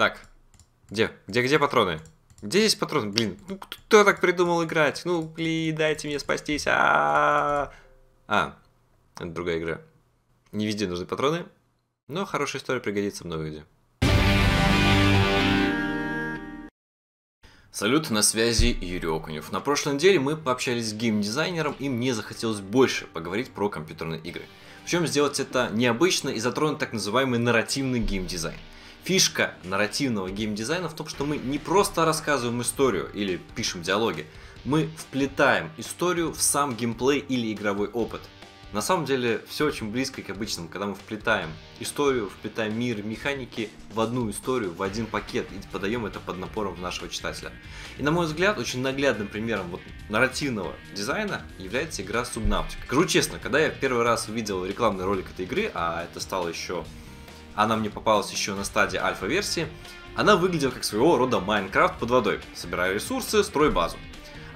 Так, 0.00 0.18
где? 0.88 1.10
Где, 1.26 1.42
где 1.42 1.58
патроны? 1.58 2.00
Где 2.40 2.60
здесь 2.60 2.74
патроны? 2.74 3.10
Блин, 3.10 3.38
ну 3.50 3.58
кто 3.58 4.02
так 4.02 4.22
придумал 4.22 4.64
играть? 4.64 5.02
Ну, 5.04 5.20
блин, 5.20 5.76
дайте 5.76 6.08
мне 6.08 6.18
спастись. 6.18 6.64
А, 6.66 7.70
а, 8.26 8.56
это 9.16 9.26
другая 9.26 9.58
игра. 9.58 9.82
Не 10.52 10.66
везде 10.66 10.86
нужны 10.86 11.04
патроны, 11.04 11.44
но 12.08 12.24
хорошая 12.24 12.62
история 12.62 12.80
пригодится 12.80 13.26
много 13.26 13.50
где. 13.50 13.64
Салют, 17.70 18.08
на 18.08 18.22
связи 18.22 18.74
Юрий 18.80 19.14
Окунев. 19.14 19.52
На 19.52 19.60
прошлой 19.60 19.96
неделе 19.96 20.18
мы 20.18 20.34
пообщались 20.34 20.88
с 20.88 20.94
геймдизайнером, 20.94 21.76
и 21.78 21.90
мне 21.90 22.14
захотелось 22.14 22.60
больше 22.60 23.06
поговорить 23.06 23.50
про 23.50 23.68
компьютерные 23.68 24.20
игры. 24.22 24.44
Причем 24.84 25.06
сделать 25.06 25.40
это 25.40 25.68
необычно 25.70 26.30
и 26.30 26.40
затронуть 26.40 26.78
так 26.78 26.94
называемый 26.94 27.38
нарративный 27.38 28.00
геймдизайн. 28.00 28.56
Фишка 29.04 29.54
нарративного 29.64 30.30
геймдизайна 30.30 30.88
в 30.88 30.94
том, 30.94 31.08
что 31.08 31.24
мы 31.24 31.36
не 31.38 31.58
просто 31.58 32.04
рассказываем 32.04 32.62
историю 32.62 33.10
или 33.12 33.40
пишем 33.54 33.82
диалоги, 33.82 34.26
мы 34.64 34.90
вплетаем 34.96 35.70
историю 35.78 36.32
в 36.32 36.42
сам 36.42 36.74
геймплей 36.76 37.18
или 37.20 37.52
игровой 37.52 37.88
опыт– 37.88 38.20
на 38.72 38.82
самом 38.82 39.04
деле 39.04 39.42
все 39.48 39.66
очень 39.66 39.90
близко 39.90 40.22
к 40.22 40.30
обычному, 40.30 40.68
когда 40.68 40.86
мы 40.86 40.94
вплетаем 40.94 41.50
историю, 41.80 42.30
вплетаем 42.30 42.78
мир, 42.78 43.02
механики 43.02 43.68
в 43.92 43.98
одну 43.98 44.30
историю, 44.30 44.72
в 44.72 44.82
один 44.82 45.06
пакет 45.06 45.46
и 45.50 45.68
подаем 45.72 46.06
это 46.06 46.20
под 46.20 46.38
напором 46.38 46.80
нашего 46.80 47.08
читателя. 47.08 47.50
И 47.98 48.02
на 48.04 48.12
мой 48.12 48.26
взгляд, 48.26 48.58
очень 48.58 48.80
наглядным 48.80 49.26
примером 49.26 49.70
вот 49.70 49.80
нарративного 50.08 50.72
дизайна 50.94 51.42
является 51.58 52.02
игра 52.02 52.22
Subnautica. 52.22 52.84
Скажу 52.86 53.06
честно, 53.06 53.40
когда 53.40 53.58
я 53.58 53.70
первый 53.70 54.04
раз 54.04 54.28
увидел 54.28 54.64
рекламный 54.64 55.04
ролик 55.04 55.26
этой 55.30 55.46
игры, 55.46 55.70
а 55.74 56.04
это 56.04 56.20
стало 56.20 56.48
еще... 56.48 56.84
Она 57.54 57.76
мне 57.76 57.90
попалась 57.90 58.30
еще 58.30 58.54
на 58.54 58.64
стадии 58.64 58.98
альфа-версии, 58.98 59.68
она 60.16 60.36
выглядела 60.36 60.70
как 60.70 60.84
своего 60.84 61.16
рода 61.16 61.40
Майнкрафт 61.40 61.98
под 61.98 62.10
водой. 62.10 62.40
Собирай 62.54 62.94
ресурсы, 62.94 63.44
строй 63.44 63.70
базу. 63.70 63.96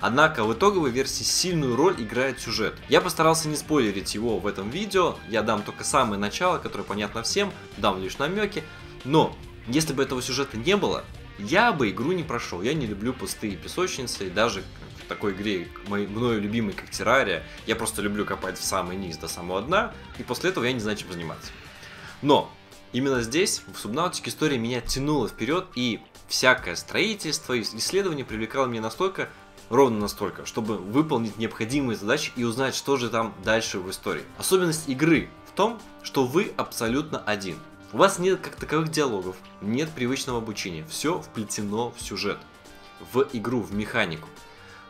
Однако 0.00 0.44
в 0.44 0.52
итоговой 0.52 0.90
версии 0.90 1.22
сильную 1.22 1.76
роль 1.76 1.94
играет 2.02 2.40
сюжет. 2.40 2.74
Я 2.88 3.00
постарался 3.00 3.48
не 3.48 3.56
спойлерить 3.56 4.14
его 4.14 4.38
в 4.38 4.46
этом 4.46 4.68
видео, 4.68 5.16
я 5.28 5.42
дам 5.42 5.62
только 5.62 5.84
самое 5.84 6.20
начало, 6.20 6.58
которое 6.58 6.84
понятно 6.84 7.22
всем, 7.22 7.52
дам 7.78 8.02
лишь 8.02 8.18
намеки, 8.18 8.64
но 9.04 9.34
если 9.66 9.94
бы 9.94 10.02
этого 10.02 10.20
сюжета 10.20 10.58
не 10.58 10.76
было, 10.76 11.04
я 11.38 11.72
бы 11.72 11.88
игру 11.90 12.12
не 12.12 12.22
прошел. 12.22 12.60
Я 12.60 12.74
не 12.74 12.86
люблю 12.86 13.12
пустые 13.12 13.56
песочницы, 13.56 14.26
и 14.26 14.30
даже 14.30 14.62
в 15.04 15.08
такой 15.08 15.32
игре, 15.32 15.68
моей, 15.88 16.06
мною 16.06 16.40
любимой, 16.40 16.74
как 16.74 16.90
Террария, 16.90 17.42
я 17.66 17.76
просто 17.76 18.02
люблю 18.02 18.24
копать 18.24 18.58
в 18.58 18.64
самый 18.64 18.96
низ 18.96 19.16
до 19.16 19.28
самого 19.28 19.62
дна, 19.62 19.92
и 20.18 20.22
после 20.22 20.50
этого 20.50 20.64
я 20.64 20.72
не 20.72 20.80
знаю, 20.80 20.96
чем 20.96 21.10
заниматься. 21.12 21.50
Но 22.22 22.50
именно 22.94 23.20
здесь, 23.20 23.62
в 23.66 23.78
Субнаутике, 23.78 24.30
история 24.30 24.56
меня 24.56 24.80
тянула 24.80 25.28
вперед, 25.28 25.66
и 25.74 26.00
всякое 26.28 26.76
строительство 26.76 27.52
и 27.52 27.60
исследование 27.60 28.24
привлекало 28.24 28.66
меня 28.66 28.80
настолько, 28.80 29.28
ровно 29.68 29.98
настолько, 29.98 30.46
чтобы 30.46 30.78
выполнить 30.78 31.36
необходимые 31.36 31.98
задачи 31.98 32.32
и 32.36 32.44
узнать, 32.44 32.74
что 32.74 32.96
же 32.96 33.10
там 33.10 33.34
дальше 33.44 33.80
в 33.80 33.90
истории. 33.90 34.22
Особенность 34.38 34.88
игры 34.88 35.28
в 35.46 35.52
том, 35.52 35.78
что 36.02 36.24
вы 36.24 36.52
абсолютно 36.56 37.18
один. 37.18 37.58
У 37.92 37.98
вас 37.98 38.18
нет 38.18 38.40
как 38.40 38.56
таковых 38.56 38.90
диалогов, 38.90 39.36
нет 39.60 39.90
привычного 39.90 40.38
обучения, 40.38 40.86
все 40.88 41.20
вплетено 41.20 41.90
в 41.90 42.00
сюжет, 42.00 42.38
в 43.12 43.26
игру, 43.32 43.60
в 43.60 43.74
механику. 43.74 44.28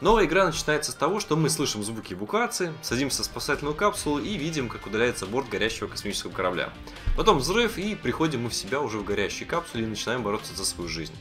Новая 0.00 0.26
игра 0.26 0.44
начинается 0.44 0.90
с 0.90 0.94
того, 0.94 1.20
что 1.20 1.36
мы 1.36 1.48
слышим 1.48 1.84
звуки 1.84 2.14
эвакуации, 2.14 2.74
садимся 2.82 3.22
в 3.22 3.26
спасательную 3.26 3.76
капсулу 3.76 4.18
и 4.18 4.36
видим, 4.36 4.68
как 4.68 4.86
удаляется 4.86 5.24
борт 5.24 5.48
горящего 5.48 5.86
космического 5.86 6.32
корабля. 6.32 6.72
Потом 7.16 7.38
взрыв 7.38 7.78
и 7.78 7.94
приходим 7.94 8.42
мы 8.42 8.50
в 8.50 8.54
себя 8.54 8.80
уже 8.80 8.98
в 8.98 9.04
горящей 9.04 9.46
капсуле 9.46 9.84
и 9.84 9.86
начинаем 9.86 10.22
бороться 10.22 10.54
за 10.54 10.64
свою 10.64 10.88
жизнь. 10.88 11.14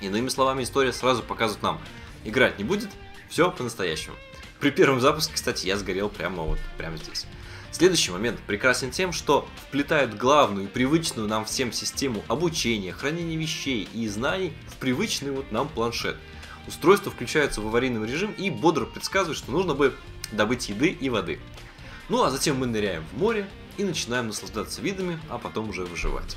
Иными 0.00 0.28
словами, 0.28 0.62
история 0.62 0.92
сразу 0.92 1.24
показывает 1.24 1.62
нам, 1.62 1.80
играть 2.24 2.58
не 2.58 2.64
будет, 2.64 2.88
все 3.28 3.50
по-настоящему. 3.50 4.14
При 4.60 4.70
первом 4.70 5.00
запуске, 5.00 5.34
кстати, 5.34 5.66
я 5.66 5.76
сгорел 5.76 6.08
прямо 6.08 6.44
вот, 6.44 6.58
прямо 6.76 6.96
здесь. 6.96 7.26
Следующий 7.72 8.12
момент 8.12 8.40
прекрасен 8.46 8.92
тем, 8.92 9.12
что 9.12 9.46
вплетают 9.68 10.14
главную 10.14 10.66
и 10.66 10.70
привычную 10.70 11.28
нам 11.28 11.44
всем 11.44 11.72
систему 11.72 12.24
обучения, 12.28 12.92
хранения 12.92 13.36
вещей 13.36 13.88
и 13.92 14.08
знаний 14.08 14.52
в 14.68 14.76
привычный 14.76 15.32
вот 15.32 15.52
нам 15.52 15.68
планшет. 15.68 16.16
Устройство 16.68 17.10
включается 17.10 17.62
в 17.62 17.66
аварийный 17.66 18.06
режим 18.06 18.32
и 18.32 18.50
бодро 18.50 18.84
предсказывает, 18.84 19.38
что 19.38 19.50
нужно 19.50 19.74
бы 19.74 19.94
добыть 20.32 20.68
еды 20.68 20.88
и 20.88 21.08
воды. 21.08 21.40
Ну 22.10 22.22
а 22.22 22.30
затем 22.30 22.58
мы 22.58 22.66
ныряем 22.66 23.04
в 23.10 23.18
море 23.18 23.48
и 23.78 23.84
начинаем 23.84 24.26
наслаждаться 24.26 24.82
видами, 24.82 25.18
а 25.30 25.38
потом 25.38 25.70
уже 25.70 25.86
выживать. 25.86 26.36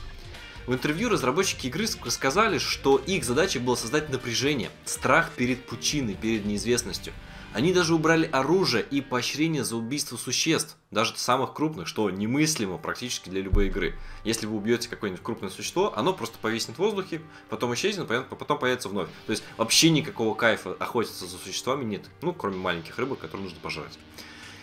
В 0.68 0.74
интервью 0.74 1.10
разработчики 1.10 1.68
игры 1.68 1.88
рассказали, 2.06 2.60
что 2.60 2.98
их 2.98 3.24
задача 3.24 3.60
была 3.60 3.76
создать 3.76 4.10
напряжение, 4.10 4.70
страх 4.86 5.32
перед 5.32 5.66
пучиной, 5.66 6.14
перед 6.14 6.46
неизвестностью. 6.46 7.14
Они 7.54 7.74
даже 7.74 7.96
убрали 7.96 8.30
оружие 8.32 8.86
и 8.90 9.02
поощрение 9.02 9.66
за 9.66 9.76
убийство 9.76 10.16
существ, 10.16 10.78
даже 10.90 11.18
самых 11.18 11.54
крупных, 11.54 11.88
что 11.88 12.10
немыслимо 12.10 12.78
практически 12.78 13.30
для 13.30 13.42
любой 13.42 13.68
игры. 13.68 13.96
Если 14.24 14.46
вы 14.46 14.56
убьете 14.56 14.88
какое-нибудь 14.88 15.24
крупное 15.24 15.50
существо, 15.50 15.92
оно 15.98 16.14
просто 16.14 16.38
повиснет 16.38 16.78
в 16.78 16.80
воздухе, 16.80 17.22
потом 17.50 17.74
исчезнет, 17.74 18.08
потом 18.08 18.58
появится 18.58 18.88
вновь. 18.88 19.10
То 19.26 19.32
есть 19.32 19.44
вообще 19.58 19.90
никакого 19.90 20.34
кайфа 20.36 20.74
охотиться 20.80 21.26
за 21.26 21.38
существами 21.38 21.84
нет, 21.84 22.06
ну 22.22 22.34
кроме 22.34 22.58
маленьких 22.58 22.98
рыбок, 23.00 23.20
которые 23.20 23.46
нужно 23.46 23.60
пожрать. 23.60 23.98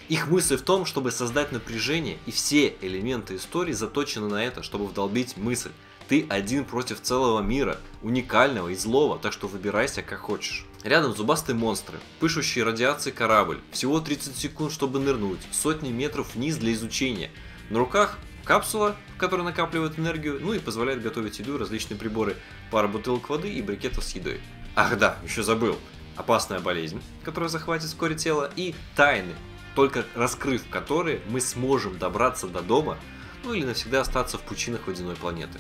Их 0.09 0.29
мысль 0.29 0.57
в 0.57 0.63
том, 0.63 0.87
чтобы 0.87 1.11
создать 1.11 1.53
напряжение, 1.53 2.17
и 2.25 2.31
все 2.31 2.75
элементы 2.81 3.37
истории 3.37 3.73
заточены 3.73 4.29
на 4.29 4.43
это, 4.43 4.63
чтобы 4.63 4.87
вдолбить 4.87 5.37
мысль. 5.37 5.73
Ты 6.09 6.25
один 6.31 6.65
против 6.65 7.03
целого 7.03 7.43
мира, 7.43 7.77
уникального 8.03 8.71
и 8.71 8.75
злого, 8.75 9.19
так 9.19 9.35
что 9.35 9.47
выбирайся 9.47 10.01
как 10.01 10.21
хочешь. 10.21 10.65
Рядом 10.83 11.15
зубастые 11.15 11.55
монстры, 11.55 11.99
пышущий 12.19 12.63
радиацией 12.63 13.15
корабль, 13.15 13.61
всего 13.73 14.01
30 14.01 14.35
секунд, 14.35 14.73
чтобы 14.73 15.01
нырнуть, 15.01 15.41
сотни 15.53 15.91
метров 15.91 16.35
вниз 16.35 16.57
для 16.57 16.73
изучения. 16.73 17.31
На 17.69 17.79
руках 17.79 18.19
капсула, 18.45 18.97
в 19.15 19.19
которой 19.19 19.43
накапливает 19.43 19.99
энергию, 19.99 20.39
ну 20.41 20.55
и 20.55 20.59
позволяет 20.59 21.03
готовить 21.03 21.41
еду, 21.41 21.59
различные 21.59 21.99
приборы, 21.99 22.37
пара 22.71 22.89
бутылок 22.89 23.29
воды 23.29 23.53
и 23.53 23.61
брикетов 23.61 24.03
с 24.03 24.15
едой. 24.15 24.41
Ах 24.75 24.97
да, 24.97 25.19
еще 25.25 25.43
забыл. 25.43 25.77
Опасная 26.17 26.61
болезнь, 26.61 27.03
которая 27.23 27.51
захватит 27.51 27.89
вскоре 27.89 28.15
тело, 28.15 28.51
и 28.57 28.75
тайны, 28.97 29.35
только 29.75 30.07
раскрыв 30.15 30.69
которые 30.71 31.21
мы 31.29 31.43
сможем 31.43 31.99
добраться 31.99 32.49
до 32.49 32.63
дома, 32.63 32.97
ну 33.45 33.53
или 33.53 33.67
навсегда 33.67 34.01
остаться 34.01 34.39
в 34.39 34.43
пучинах 34.43 34.87
водяной 34.87 35.15
планеты. 35.15 35.59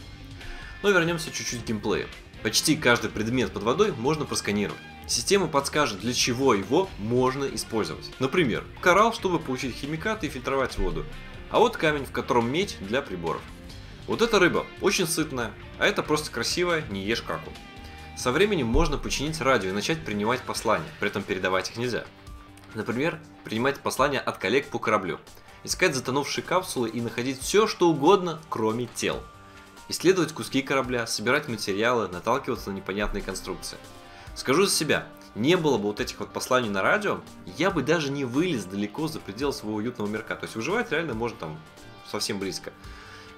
Но 0.83 0.91
вернемся 0.91 1.33
чуть-чуть 1.33 1.65
к 1.65 1.67
геймплею. 1.67 2.09
Почти 2.43 2.77
каждый 2.77 3.11
предмет 3.11 3.53
под 3.53 3.65
водой 3.65 3.93
можно 3.93 4.25
просканировать. 4.25 4.81
Система 5.09 5.49
подскажет, 5.49 6.01
для 6.01 6.13
чего 6.13 6.55
его 6.55 6.89
можно 6.99 7.45
использовать. 7.47 8.11
Например, 8.21 8.65
коралл, 8.81 9.13
чтобы 9.13 9.41
получить 9.41 9.75
химикаты 9.75 10.27
и 10.27 10.31
фильтровать 10.31 10.79
воду. 10.79 11.05
А 11.51 11.59
вот 11.59 11.77
камень, 11.77 12.05
в 12.05 12.13
котором 12.13 12.53
медь 12.53 12.77
для 12.81 13.03
приборов. 13.03 13.41
Вот 14.07 14.23
эта 14.23 14.39
рыба 14.39 14.67
очень 14.81 15.07
сытная, 15.07 15.51
а 15.79 15.87
это 15.87 16.03
просто 16.03 16.31
красивая, 16.31 16.85
не 16.91 17.05
ешь 17.05 17.23
каку. 17.23 17.51
Со 18.17 18.33
временем 18.33 18.67
можно 18.67 18.99
починить 18.99 19.41
радио 19.41 19.71
и 19.71 19.73
начать 19.73 20.05
принимать 20.05 20.43
послания, 20.43 20.89
при 21.01 21.09
этом 21.09 21.23
передавать 21.23 21.71
их 21.71 21.77
нельзя. 21.77 22.05
Например, 22.75 23.19
принимать 23.45 23.81
послания 23.81 24.21
от 24.21 24.39
коллег 24.39 24.69
по 24.69 24.79
кораблю, 24.79 25.19
искать 25.65 25.95
затонувшие 25.95 26.45
капсулы 26.45 26.89
и 26.89 27.01
находить 27.01 27.41
все, 27.41 27.67
что 27.67 27.89
угодно, 27.89 28.41
кроме 28.49 28.87
тел– 28.87 29.23
исследовать 29.89 30.33
куски 30.33 30.63
корабля, 30.63 31.07
собирать 31.07 31.49
материалы, 31.49 32.09
наталкиваться 32.09 32.71
на 32.71 32.77
непонятные 32.77 33.23
конструкции. 33.23 33.79
Скажу 34.35 34.67
за 34.67 34.73
себя, 34.73 35.07
не 35.35 35.57
было 35.57 35.79
бы 35.79 35.85
вот 35.85 36.01
этих 36.01 36.21
вот 36.21 36.33
посланий 36.33 36.69
на 36.69 36.83
радио, 36.83 37.21
я 37.57 37.71
бы 37.71 37.83
даже 37.83 38.11
не 38.11 38.25
вылез 38.25 38.65
далеко 38.65 39.09
за 39.09 39.21
пределы 39.21 39.53
своего 39.53 39.77
уютного 39.77 40.09
мирка. 40.09 40.37
То 40.37 40.45
есть 40.45 40.57
выживать 40.57 40.93
реально 40.93 41.15
можно 41.15 41.39
там 41.39 41.61
совсем 42.11 42.39
близко. 42.39 42.73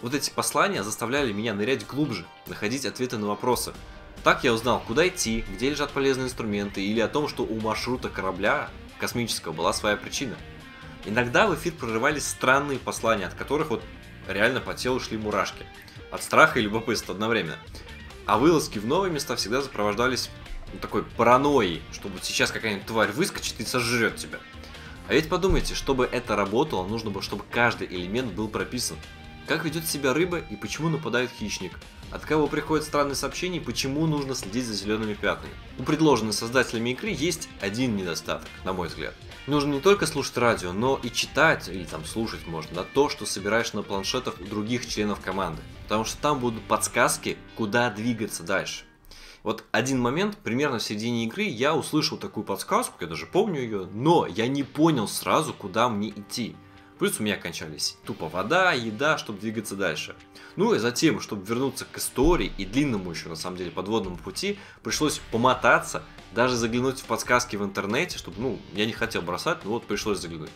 Вот 0.03 0.15
эти 0.15 0.31
послания 0.31 0.83
заставляли 0.83 1.33
меня 1.33 1.53
нырять 1.53 1.87
глубже, 1.87 2.27
находить 2.47 2.87
ответы 2.87 3.19
на 3.19 3.27
вопросы. 3.27 3.73
Так 4.25 4.45
я 4.45 4.53
узнал, 4.53 4.83
куда 4.87 5.07
идти, 5.09 5.45
где 5.51 5.71
лежат 5.71 5.91
полезные 5.93 6.27
инструменты, 6.27 6.83
или 6.83 7.01
о 7.01 7.09
том, 7.09 7.29
что 7.29 7.43
у 7.43 7.61
маршрута 7.61 8.09
корабля 8.09 8.71
космического 8.99 9.53
была 9.53 9.73
своя 9.73 9.97
причина. 9.97 10.37
Иногда 11.07 11.47
в 11.47 11.55
эфир 11.55 11.73
прорывались 11.73 12.29
странные 12.29 12.79
послания, 12.79 13.27
от 13.27 13.35
которых 13.35 13.71
вот 13.71 13.83
реально 14.33 14.61
по 14.61 14.75
телу 14.75 15.01
шли 15.01 15.17
мурашки 15.17 15.65
от 16.11 16.23
страха 16.23 16.59
и 16.59 16.63
любопытства 16.63 17.15
одновременно. 17.15 17.59
А 18.27 18.39
вылазки 18.39 18.79
в 18.79 18.87
новые 18.87 19.13
места 19.13 19.37
всегда 19.37 19.63
сопровождались 19.63 20.31
ну, 20.73 20.79
такой 20.79 21.03
паранойей, 21.03 21.83
чтобы 21.93 22.19
сейчас 22.23 22.51
какая-нибудь 22.51 22.87
тварь 22.87 23.11
выскочит 23.13 23.61
и 23.61 23.65
сожрет 23.65 24.17
тебя. 24.17 24.39
А 25.09 25.15
ведь 25.15 25.29
подумайте, 25.29 25.75
чтобы 25.75 26.09
это 26.11 26.37
работало, 26.37 26.87
нужно 26.87 27.11
было, 27.11 27.23
чтобы 27.23 27.45
каждый 27.51 27.89
элемент 27.89 28.33
был 28.33 28.49
прописан. 28.49 28.97
Как 29.51 29.65
ведет 29.65 29.85
себя 29.85 30.15
рыба 30.15 30.39
и 30.39 30.55
почему 30.55 30.89
нападает 30.89 31.29
хищник? 31.29 31.73
От 32.13 32.25
кого 32.25 32.47
приходят 32.47 32.87
странные 32.87 33.17
сообщения 33.17 33.57
и 33.57 33.61
почему 33.61 34.07
нужно 34.07 34.37
следить 34.37 34.65
за 34.65 34.75
зелеными 34.75 35.15
пятнами? 35.15 35.53
У 35.77 35.83
предложенной 35.83 36.33
создателями 36.33 36.91
игры 36.91 37.09
есть 37.09 37.49
один 37.61 37.97
недостаток, 37.97 38.49
на 38.63 38.73
мой 38.73 38.87
взгляд. 38.87 39.13
Нужно 39.49 39.73
не 39.73 39.81
только 39.81 40.07
слушать 40.07 40.37
радио, 40.37 40.73
но 40.73 41.01
и 41.03 41.11
читать, 41.11 41.69
или 41.69 41.83
там 41.83 42.05
слушать 42.05 42.47
можно, 42.47 42.77
на 42.77 42.85
то, 42.85 43.09
что 43.09 43.27
собираешь 43.27 43.73
на 43.73 43.83
планшетах 43.83 44.37
у 44.41 44.45
других 44.45 44.87
членов 44.87 45.19
команды. 45.19 45.63
Потому 45.83 46.05
что 46.05 46.17
там 46.19 46.39
будут 46.39 46.63
подсказки, 46.63 47.37
куда 47.57 47.91
двигаться 47.91 48.45
дальше. 48.45 48.85
Вот 49.43 49.65
один 49.73 50.01
момент, 50.01 50.37
примерно 50.37 50.79
в 50.79 50.83
середине 50.85 51.25
игры, 51.25 51.43
я 51.43 51.75
услышал 51.75 52.19
такую 52.19 52.45
подсказку, 52.45 52.99
я 53.01 53.09
даже 53.09 53.27
помню 53.27 53.63
ее, 53.63 53.89
но 53.93 54.29
я 54.29 54.47
не 54.47 54.63
понял 54.63 55.09
сразу, 55.09 55.53
куда 55.53 55.89
мне 55.89 56.11
идти. 56.11 56.55
Плюс 57.01 57.19
у 57.19 57.23
меня 57.23 57.39
кончались 57.39 57.97
тупо 58.05 58.29
вода, 58.29 58.73
еда, 58.73 59.17
чтобы 59.17 59.41
двигаться 59.41 59.75
дальше. 59.75 60.15
Ну 60.57 60.75
и 60.75 60.79
затем, 60.79 61.19
чтобы 61.21 61.47
вернуться 61.47 61.87
к 61.91 61.97
истории 61.97 62.53
и 62.59 62.67
длинному 62.67 63.11
еще 63.11 63.31
на 63.31 63.37
самом 63.37 63.57
деле 63.57 63.71
подводному 63.71 64.19
пути, 64.19 64.59
пришлось 64.83 65.19
помотаться, 65.33 66.03
даже 66.35 66.57
заглянуть 66.57 67.01
в 67.01 67.07
подсказки 67.07 67.57
в 67.57 67.65
интернете, 67.65 68.19
чтобы, 68.19 68.39
ну, 68.39 68.61
я 68.75 68.85
не 68.85 68.93
хотел 68.93 69.23
бросать, 69.23 69.65
но 69.65 69.71
вот 69.71 69.87
пришлось 69.87 70.19
заглянуть. 70.19 70.51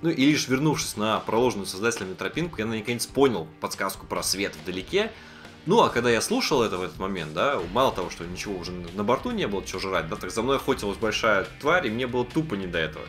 Ну 0.00 0.10
и 0.10 0.24
лишь 0.24 0.46
вернувшись 0.46 0.96
на 0.96 1.18
проложенную 1.18 1.66
создателями 1.66 2.14
тропинку, 2.14 2.58
я 2.58 2.66
наконец 2.66 3.04
понял 3.06 3.48
подсказку 3.60 4.06
про 4.06 4.22
свет 4.22 4.54
вдалеке, 4.62 5.10
ну, 5.66 5.82
а 5.82 5.88
когда 5.88 6.10
я 6.10 6.20
слушал 6.20 6.62
это 6.62 6.78
в 6.78 6.82
этот 6.82 7.00
момент, 7.00 7.34
да, 7.34 7.60
мало 7.72 7.90
того, 7.90 8.08
что 8.08 8.24
ничего 8.24 8.56
уже 8.56 8.70
на 8.70 9.02
борту 9.02 9.32
не 9.32 9.48
было, 9.48 9.66
что 9.66 9.80
жрать, 9.80 10.08
да, 10.08 10.14
так 10.14 10.30
за 10.30 10.42
мной 10.42 10.58
охотилась 10.58 10.96
большая 10.96 11.48
тварь, 11.60 11.88
и 11.88 11.90
мне 11.90 12.06
было 12.06 12.24
тупо 12.24 12.54
не 12.54 12.68
до 12.68 12.78
этого. 12.78 13.04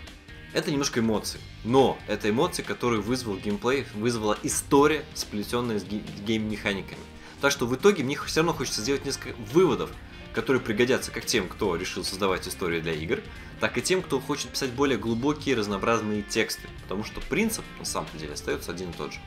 Это 0.53 0.71
немножко 0.71 0.99
эмоции. 0.99 1.39
Но 1.63 1.97
это 2.07 2.29
эмоции, 2.29 2.63
которые 2.63 3.01
вызвал 3.01 3.37
геймплей, 3.37 3.85
вызвала 3.93 4.37
история, 4.43 5.05
сплетенная 5.13 5.79
с 5.79 5.83
гейм-механиками. 5.83 7.01
Так 7.41 7.51
что 7.51 7.67
в 7.67 7.75
итоге 7.75 8.03
мне 8.03 8.17
все 8.25 8.41
равно 8.41 8.53
хочется 8.53 8.81
сделать 8.81 9.05
несколько 9.05 9.35
выводов, 9.53 9.91
которые 10.33 10.61
пригодятся 10.61 11.11
как 11.11 11.25
тем, 11.25 11.47
кто 11.47 11.75
решил 11.75 12.03
создавать 12.03 12.47
истории 12.47 12.81
для 12.81 12.93
игр, 12.93 13.21
так 13.59 13.77
и 13.77 13.81
тем, 13.81 14.01
кто 14.01 14.19
хочет 14.19 14.49
писать 14.49 14.71
более 14.71 14.97
глубокие 14.97 15.55
разнообразные 15.55 16.21
тексты, 16.21 16.67
потому 16.83 17.03
что 17.03 17.21
принцип 17.21 17.63
на 17.77 17.85
самом 17.85 18.09
деле 18.15 18.33
остается 18.33 18.71
один 18.71 18.89
и 18.91 18.93
тот 18.93 19.13
же. 19.13 19.19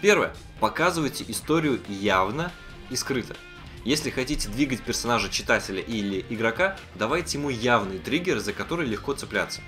Первое. 0.00 0.34
Показывайте 0.60 1.24
историю 1.28 1.80
явно 1.88 2.52
и 2.90 2.96
скрыто. 2.96 3.36
Если 3.84 4.10
хотите 4.10 4.48
двигать 4.48 4.82
персонажа 4.82 5.28
читателя 5.28 5.80
или 5.80 6.24
игрока, 6.28 6.78
давайте 6.94 7.38
ему 7.38 7.50
явные 7.50 7.98
триггеры, 7.98 8.40
за 8.40 8.52
которые 8.52 8.88
легко 8.88 9.12
цепляться. 9.12 9.60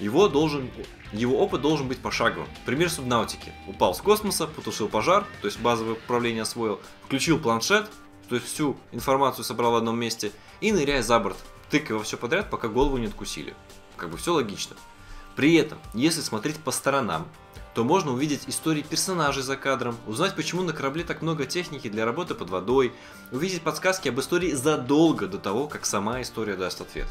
Его, 0.00 0.28
должен, 0.28 0.70
его 1.12 1.38
опыт 1.38 1.60
должен 1.60 1.86
быть 1.86 1.98
пошаговым. 1.98 2.48
Пример 2.64 2.90
субнаутики. 2.90 3.52
Упал 3.68 3.94
с 3.94 4.00
космоса, 4.00 4.46
потушил 4.46 4.88
пожар, 4.88 5.26
то 5.42 5.46
есть 5.46 5.60
базовое 5.60 5.92
управление 5.92 6.42
освоил, 6.42 6.80
включил 7.04 7.38
планшет, 7.38 7.90
то 8.28 8.36
есть 8.36 8.46
всю 8.46 8.76
информацию 8.92 9.44
собрал 9.44 9.72
в 9.72 9.76
одном 9.76 9.98
месте, 9.98 10.32
и 10.60 10.72
ныряя 10.72 11.02
за 11.02 11.18
борт, 11.20 11.36
тыкая 11.70 11.98
во 11.98 12.04
все 12.04 12.16
подряд, 12.16 12.48
пока 12.48 12.68
голову 12.68 12.96
не 12.96 13.06
откусили. 13.06 13.54
Как 13.96 14.08
бы 14.08 14.16
все 14.16 14.32
логично. 14.32 14.76
При 15.36 15.54
этом, 15.54 15.78
если 15.94 16.20
смотреть 16.20 16.56
по 16.56 16.70
сторонам, 16.70 17.28
то 17.74 17.84
можно 17.84 18.12
увидеть 18.12 18.44
истории 18.48 18.82
персонажей 18.82 19.42
за 19.42 19.56
кадром, 19.56 19.96
узнать, 20.06 20.34
почему 20.34 20.62
на 20.62 20.72
корабле 20.72 21.04
так 21.04 21.22
много 21.22 21.46
техники 21.46 21.88
для 21.88 22.04
работы 22.04 22.34
под 22.34 22.50
водой, 22.50 22.92
увидеть 23.30 23.62
подсказки 23.62 24.08
об 24.08 24.18
истории 24.18 24.52
задолго 24.52 25.26
до 25.26 25.38
того, 25.38 25.68
как 25.68 25.86
сама 25.86 26.20
история 26.22 26.56
даст 26.56 26.80
ответ. 26.80 27.06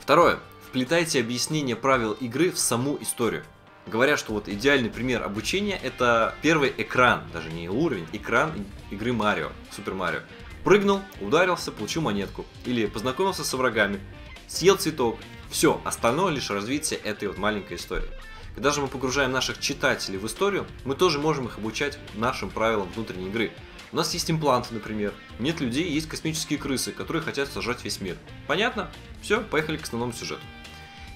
Второе. 0.00 0.38
Вплетайте 0.68 1.20
объяснение 1.20 1.76
правил 1.76 2.12
игры 2.12 2.50
в 2.50 2.58
саму 2.58 2.98
историю. 3.00 3.42
Говорят, 3.86 4.18
что 4.18 4.34
вот 4.34 4.50
идеальный 4.50 4.90
пример 4.90 5.22
обучения 5.22 5.80
это 5.82 6.34
первый 6.42 6.74
экран, 6.76 7.22
даже 7.32 7.50
не 7.50 7.70
уровень, 7.70 8.06
экран 8.12 8.52
игры 8.90 9.14
Марио, 9.14 9.50
Супер 9.74 9.94
Марио. 9.94 10.20
Прыгнул, 10.64 11.00
ударился, 11.22 11.72
получил 11.72 12.02
монетку. 12.02 12.44
Или 12.66 12.84
познакомился 12.84 13.44
со 13.44 13.56
врагами, 13.56 13.98
съел 14.46 14.76
цветок. 14.76 15.16
Все, 15.48 15.80
остальное 15.86 16.34
лишь 16.34 16.50
развитие 16.50 17.00
этой 17.00 17.28
вот 17.28 17.38
маленькой 17.38 17.78
истории. 17.78 18.10
Когда 18.54 18.70
же 18.70 18.82
мы 18.82 18.88
погружаем 18.88 19.32
наших 19.32 19.60
читателей 19.60 20.18
в 20.18 20.26
историю, 20.26 20.66
мы 20.84 20.96
тоже 20.96 21.18
можем 21.18 21.46
их 21.46 21.56
обучать 21.56 21.98
нашим 22.12 22.50
правилам 22.50 22.90
внутренней 22.94 23.28
игры. 23.28 23.52
У 23.90 23.96
нас 23.96 24.12
есть 24.12 24.30
импланты, 24.30 24.74
например. 24.74 25.14
Нет 25.38 25.60
людей, 25.62 25.90
есть 25.90 26.10
космические 26.10 26.58
крысы, 26.58 26.92
которые 26.92 27.22
хотят 27.22 27.48
сожрать 27.48 27.82
весь 27.84 28.02
мир. 28.02 28.18
Понятно? 28.46 28.90
Все, 29.22 29.40
поехали 29.40 29.78
к 29.78 29.84
основному 29.84 30.12
сюжету. 30.12 30.42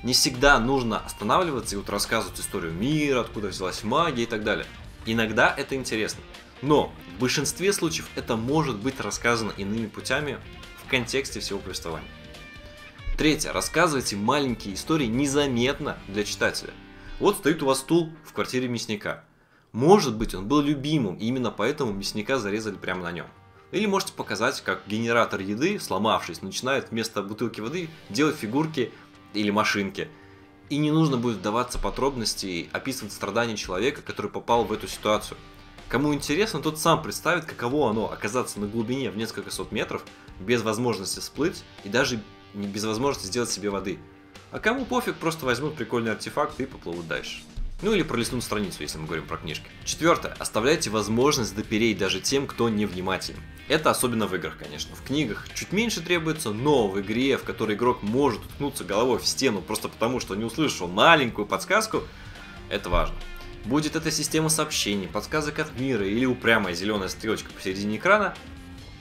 Не 0.02 0.14
всегда 0.14 0.58
нужно 0.58 0.98
останавливаться 0.98 1.74
и 1.74 1.78
вот 1.78 1.88
рассказывать 1.88 2.40
историю 2.40 2.72
мира, 2.72 3.20
откуда 3.20 3.48
взялась 3.48 3.84
магия 3.84 4.24
и 4.24 4.26
так 4.26 4.42
далее. 4.42 4.66
Иногда 5.06 5.54
это 5.56 5.76
интересно. 5.76 6.22
Но 6.60 6.92
в 7.16 7.20
большинстве 7.20 7.72
случаев 7.72 8.08
это 8.16 8.36
может 8.36 8.78
быть 8.78 8.98
рассказано 9.00 9.52
иными 9.56 9.86
путями 9.86 10.38
в 10.84 10.90
контексте 10.90 11.40
всего 11.40 11.60
повествования. 11.60 12.08
Третье. 13.16 13.52
Рассказывайте 13.52 14.16
маленькие 14.16 14.74
истории 14.74 15.06
незаметно 15.06 15.96
для 16.08 16.24
читателя. 16.24 16.72
Вот 17.20 17.36
стоит 17.36 17.62
у 17.62 17.66
вас 17.66 17.78
стул 17.78 18.10
в 18.24 18.32
квартире 18.32 18.66
мясника. 18.66 19.22
Может 19.70 20.16
быть, 20.16 20.34
он 20.34 20.48
был 20.48 20.60
любимым, 20.60 21.14
и 21.16 21.26
именно 21.26 21.50
поэтому 21.52 21.92
мясника 21.92 22.38
зарезали 22.38 22.74
прямо 22.74 23.04
на 23.04 23.12
нем. 23.12 23.26
Или 23.70 23.86
можете 23.86 24.12
показать, 24.12 24.60
как 24.60 24.82
генератор 24.86 25.40
еды, 25.40 25.78
сломавшись, 25.78 26.42
начинает 26.42 26.90
вместо 26.90 27.22
бутылки 27.22 27.60
воды 27.60 27.88
делать 28.10 28.36
фигурки 28.36 28.92
или 29.34 29.50
машинки. 29.50 30.08
И 30.68 30.78
не 30.78 30.90
нужно 30.90 31.16
будет 31.16 31.38
вдаваться 31.38 31.78
и 32.42 32.68
описывать 32.72 33.12
страдания 33.12 33.56
человека, 33.56 34.02
который 34.02 34.30
попал 34.30 34.64
в 34.64 34.72
эту 34.72 34.88
ситуацию. 34.88 35.36
Кому 35.88 36.14
интересно, 36.14 36.60
тот 36.60 36.78
сам 36.78 37.02
представит, 37.02 37.44
каково 37.44 37.90
оно 37.90 38.10
оказаться 38.10 38.58
на 38.58 38.66
глубине 38.66 39.10
в 39.10 39.16
несколько 39.16 39.50
сот 39.50 39.72
метров, 39.72 40.04
без 40.40 40.62
возможности 40.62 41.20
всплыть 41.20 41.64
и 41.84 41.88
даже 41.88 42.22
без 42.54 42.84
возможности 42.84 43.26
сделать 43.26 43.50
себе 43.50 43.70
воды– 43.70 43.98
а 44.52 44.58
кому 44.58 44.84
пофиг, 44.84 45.16
просто 45.16 45.46
возьмут 45.46 45.76
прикольный 45.76 46.12
артефакт 46.12 46.60
и 46.60 46.66
поплывут 46.66 47.08
дальше. 47.08 47.42
Ну 47.82 47.92
или 47.92 48.04
пролистнут 48.04 48.44
страницу, 48.44 48.80
если 48.80 48.98
мы 48.98 49.06
говорим 49.06 49.26
про 49.26 49.36
книжки. 49.36 49.66
Четвертое. 49.84 50.34
Оставляйте 50.38 50.88
возможность 50.88 51.56
допереть 51.56 51.98
даже 51.98 52.20
тем, 52.20 52.46
кто 52.46 52.68
невнимателен. 52.68 53.40
Это 53.66 53.90
особенно 53.90 54.28
в 54.28 54.34
играх, 54.36 54.56
конечно. 54.56 54.94
В 54.94 55.02
книгах 55.02 55.48
чуть 55.52 55.72
меньше 55.72 56.00
требуется, 56.00 56.52
но 56.52 56.86
в 56.86 57.00
игре, 57.00 57.36
в 57.36 57.42
которой 57.42 57.74
игрок 57.74 58.02
может 58.02 58.40
уткнуться 58.44 58.84
головой 58.84 59.18
в 59.18 59.26
стену 59.26 59.60
просто 59.60 59.88
потому, 59.88 60.20
что 60.20 60.36
не 60.36 60.44
услышал 60.44 60.86
маленькую 60.86 61.44
подсказку, 61.44 62.04
это 62.70 62.88
важно. 62.88 63.16
Будет 63.64 63.96
это 63.96 64.12
система 64.12 64.48
сообщений, 64.48 65.08
подсказок 65.08 65.58
от 65.58 65.78
мира 65.78 66.06
или 66.06 66.24
упрямая 66.24 66.74
зеленая 66.74 67.08
стрелочка 67.08 67.52
посередине 67.52 67.96
экрана, 67.96 68.34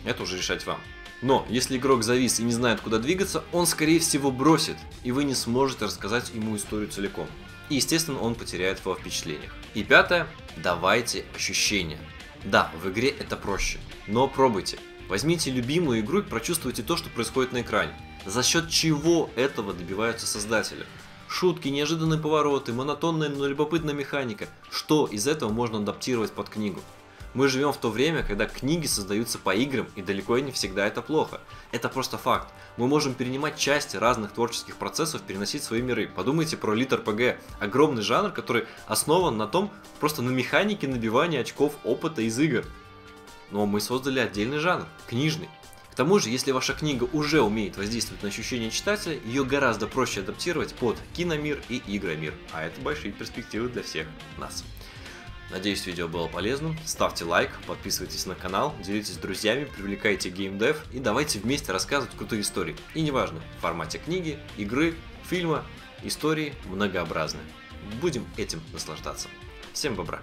это 0.05 0.23
уже 0.23 0.37
решать 0.37 0.65
вам. 0.65 0.79
Но, 1.21 1.45
если 1.49 1.77
игрок 1.77 2.03
завис 2.03 2.39
и 2.39 2.43
не 2.43 2.51
знает, 2.51 2.81
куда 2.81 2.97
двигаться, 2.97 3.43
он 3.51 3.67
скорее 3.67 3.99
всего 3.99 4.31
бросит, 4.31 4.77
и 5.03 5.11
вы 5.11 5.23
не 5.23 5.35
сможете 5.35 5.85
рассказать 5.85 6.31
ему 6.33 6.55
историю 6.55 6.89
целиком. 6.89 7.27
И, 7.69 7.75
естественно, 7.75 8.19
он 8.19 8.35
потеряет 8.35 8.83
во 8.83 8.95
впечатлениях. 8.95 9.53
И 9.73 9.83
пятое, 9.83 10.27
давайте 10.57 11.25
ощущения. 11.35 11.99
Да, 12.43 12.71
в 12.81 12.89
игре 12.89 13.09
это 13.09 13.37
проще, 13.37 13.79
но 14.07 14.27
пробуйте. 14.27 14.79
Возьмите 15.07 15.51
любимую 15.51 15.99
игру 15.99 16.19
и 16.19 16.23
прочувствуйте 16.23 16.83
то, 16.83 16.97
что 16.97 17.09
происходит 17.09 17.51
на 17.51 17.61
экране. 17.61 17.93
За 18.25 18.43
счет 18.43 18.69
чего 18.69 19.29
этого 19.35 19.73
добиваются 19.73 20.27
создатели? 20.27 20.85
Шутки, 21.27 21.69
неожиданные 21.69 22.19
повороты, 22.19 22.73
монотонная, 22.73 23.29
но 23.29 23.47
любопытная 23.47 23.93
механика. 23.93 24.47
Что 24.69 25.07
из 25.07 25.27
этого 25.27 25.51
можно 25.51 25.77
адаптировать 25.77 26.31
под 26.31 26.49
книгу? 26.49 26.81
Мы 27.33 27.47
живем 27.47 27.71
в 27.71 27.77
то 27.77 27.89
время, 27.89 28.23
когда 28.23 28.45
книги 28.45 28.87
создаются 28.87 29.39
по 29.39 29.55
играм, 29.55 29.87
и 29.95 30.01
далеко 30.01 30.37
не 30.39 30.51
всегда 30.51 30.85
это 30.85 31.01
плохо. 31.01 31.39
Это 31.71 31.87
просто 31.87 32.17
факт. 32.17 32.53
Мы 32.75 32.87
можем 32.87 33.13
перенимать 33.13 33.57
части 33.57 33.95
разных 33.95 34.33
творческих 34.33 34.75
процессов, 34.75 35.21
переносить 35.21 35.63
свои 35.63 35.81
миры. 35.81 36.09
Подумайте 36.13 36.57
про 36.57 36.73
Лит 36.73 36.91
РПГ. 36.91 37.37
Огромный 37.59 38.01
жанр, 38.01 38.31
который 38.31 38.65
основан 38.85 39.37
на 39.37 39.47
том, 39.47 39.71
просто 40.01 40.21
на 40.21 40.29
механике 40.29 40.87
набивания 40.87 41.39
очков 41.39 41.73
опыта 41.85 42.21
из 42.21 42.37
игр. 42.37 42.65
Но 43.49 43.65
мы 43.65 43.79
создали 43.79 44.19
отдельный 44.19 44.59
жанр, 44.59 44.85
книжный. 45.07 45.49
К 45.89 45.95
тому 45.95 46.19
же, 46.19 46.29
если 46.29 46.51
ваша 46.51 46.73
книга 46.73 47.03
уже 47.13 47.41
умеет 47.41 47.77
воздействовать 47.77 48.23
на 48.23 48.29
ощущения 48.29 48.71
читателя, 48.71 49.19
ее 49.25 49.45
гораздо 49.45 49.87
проще 49.87 50.21
адаптировать 50.21 50.73
под 50.73 50.97
киномир 51.13 51.61
и 51.69 51.81
игромир. 51.85 52.33
А 52.53 52.63
это 52.63 52.79
большие 52.81 53.11
перспективы 53.13 53.69
для 53.69 53.83
всех 53.83 54.07
нас. 54.37 54.63
Надеюсь, 55.51 55.85
видео 55.85 56.07
было 56.07 56.27
полезным. 56.27 56.77
Ставьте 56.85 57.25
лайк, 57.25 57.51
подписывайтесь 57.67 58.25
на 58.25 58.35
канал, 58.35 58.73
делитесь 58.81 59.15
с 59.15 59.17
друзьями, 59.17 59.65
привлекайте 59.65 60.29
геймдев 60.29 60.83
и 60.93 60.99
давайте 60.99 61.39
вместе 61.39 61.73
рассказывать 61.73 62.15
крутые 62.15 62.41
истории. 62.41 62.75
И 62.93 63.01
неважно, 63.01 63.41
в 63.57 63.61
формате 63.61 63.99
книги, 64.03 64.39
игры, 64.57 64.95
фильма, 65.29 65.65
истории 66.03 66.53
многообразны. 66.65 67.41
Будем 67.99 68.25
этим 68.37 68.61
наслаждаться. 68.71 69.27
Всем 69.73 69.95
бобра! 69.95 70.21